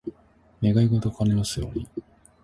[0.63, 1.87] 願い事が叶いますように。